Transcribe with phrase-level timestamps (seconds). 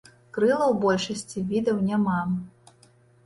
[0.35, 2.17] Крылаў у большасці відаў няма.